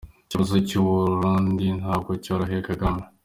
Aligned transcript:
Ikibazo 0.27 0.55
cy’ 0.67 0.75
Uburundi 0.81 1.67
ntabwo 1.79 2.11
Cyoroheye 2.23 2.61
Kagame 2.69 3.01